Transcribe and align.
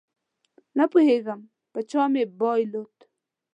خو 0.55 0.59
نپوهېږم 0.77 1.39
په 1.73 1.79
چا 1.89 2.03
مې 2.13 2.23
بایلود 2.39 2.95